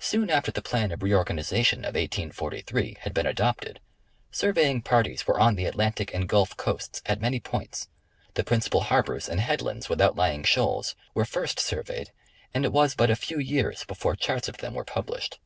Soon 0.00 0.30
after 0.30 0.50
the 0.50 0.60
plan 0.60 0.90
of 0.90 1.00
reorganization 1.00 1.84
of 1.84 1.94
1843 1.94 2.96
had 3.02 3.14
been 3.14 3.24
adopted, 3.24 3.78
surveying 4.32 4.82
parties 4.82 5.28
were 5.28 5.38
on 5.38 5.54
the 5.54 5.64
Atlantic 5.66 6.12
and 6.12 6.28
Gulf 6.28 6.56
coasts 6.56 7.00
at 7.06 7.20
many 7.20 7.38
jDoints; 7.38 7.86
the 8.34 8.42
princi 8.42 8.68
pal 8.72 8.80
harbors 8.80 9.28
and 9.28 9.38
headlands 9.38 9.88
with 9.88 10.00
outlying 10.00 10.42
shoals 10.42 10.96
were 11.14 11.24
first 11.24 11.60
sur 11.60 11.84
veyed 11.84 12.08
and 12.52 12.64
it 12.64 12.72
was 12.72 12.96
but 12.96 13.10
a 13.10 13.14
few 13.14 13.38
years 13.38 13.84
before 13.84 14.16
charts 14.16 14.48
of 14.48 14.56
them 14.56 14.74
were 14.74 14.84
pub 14.84 15.06
lished. 15.06 15.38